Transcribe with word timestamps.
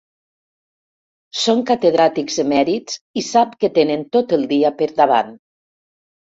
Són 1.41 1.61
catedràtics 1.73 2.41
emèrits 2.45 2.97
i 3.23 3.25
sap 3.29 3.55
que 3.63 3.73
tenen 3.79 4.09
tot 4.19 4.37
el 4.41 4.51
dia 4.57 4.75
per 4.83 4.93
davant. 5.05 5.35